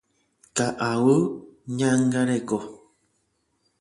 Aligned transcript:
Ka'aguy 0.55 1.21
ñangareko. 1.77 2.57